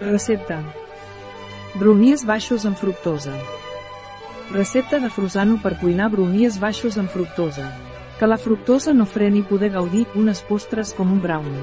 [0.00, 0.58] Recepta.
[1.78, 3.32] Bromies baixos amb fructosa.
[4.50, 7.68] Recepta de Frusano per cuinar bromies baixos amb fructosa.
[8.18, 11.62] Que la fructosa no freni poder gaudir unes postres com un brownie.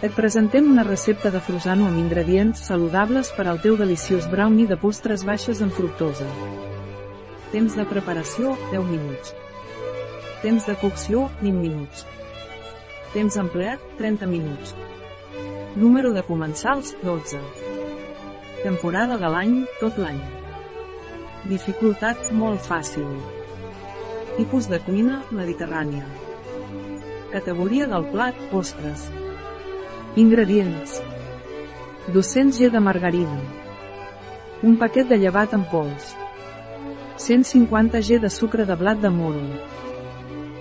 [0.00, 4.78] Et presentem una recepta de Frusano amb ingredients saludables per al teu deliciós brownie de
[4.78, 6.28] postres baixes amb fructosa.
[7.50, 9.34] Temps de preparació, 10 minuts.
[10.46, 12.06] Temps de cocció, 20 minuts.
[13.12, 14.76] Temps empleat, 30 minuts.
[15.76, 17.38] Número de comensals, 12.
[18.64, 20.18] Temporada de l'any, tot l'any.
[21.46, 23.06] Dificultat, molt fàcil.
[24.34, 26.02] Tipus de cuina, mediterrània.
[27.30, 29.06] Categoria del plat, postres.
[30.18, 30.98] Ingredients.
[32.10, 33.38] 200 g de margarina.
[34.66, 36.16] Un paquet de llevat en pols.
[37.14, 39.46] 150 g de sucre de blat de moro.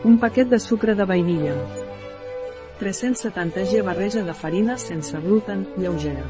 [0.05, 1.57] Un paquet de sucre de vainilla.
[2.79, 6.23] 370 g barreja de farina sense gluten, lleugera.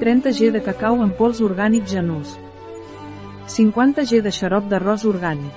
[0.00, 2.32] 30 g de cacau en pols orgànic genús.
[3.46, 5.54] 50 g de xarop d'arròs orgànic.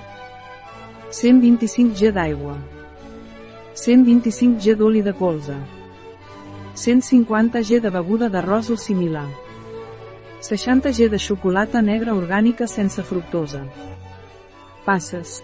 [1.10, 2.54] 125 g d'aigua.
[3.74, 5.56] 125 g d'oli de colza.
[6.74, 9.26] 150 g de beguda d'arròs o similar.
[10.40, 13.64] 60 g de xocolata negra orgànica sense fructosa.
[14.84, 15.42] Passes.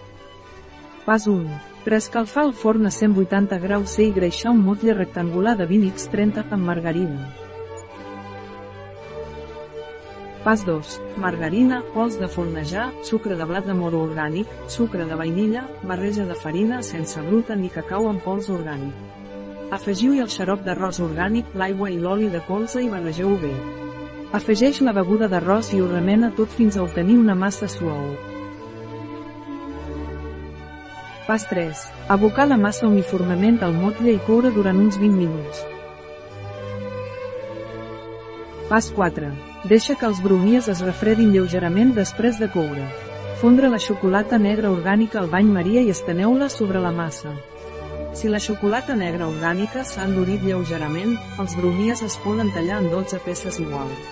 [1.05, 1.70] Pas 1.
[1.81, 6.67] Preescalfar el forn a 180 graus C i greixar un motlle rectangular de 20x30 amb
[6.67, 7.31] margarina.
[10.43, 10.91] Pas 2.
[11.23, 16.37] Margarina, pols de fornejar, sucre de blat de moro orgànic, sucre de vainilla, barreja de
[16.37, 18.93] farina sense gluten i cacau en pols orgànic.
[19.73, 23.55] Afegiu-hi el xarop d'arròs orgànic, l'aigua i l'oli de colza i barregeu bé.
[24.37, 28.30] Afegeix la beguda d'arròs i ho remena tot fins a obtenir una massa suau.
[31.27, 31.77] Pas 3.
[32.09, 35.61] Abocar la massa uniformement al motlle i coure durant uns 20 minuts.
[38.71, 39.29] Pas 4.
[39.69, 42.87] Deixa que els bromies es refredin lleugerament després de coure.
[43.41, 47.35] Fondre la xocolata negra orgànica al bany maria i esteneu-la sobre la massa.
[48.17, 53.21] Si la xocolata negra orgànica s'ha endurit lleugerament, els bromies es poden tallar en 12
[53.25, 54.09] peces iguals.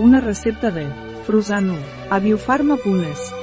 [0.00, 0.88] Una recepta de
[1.26, 1.76] Frusano,
[2.10, 3.39] a biofarma.es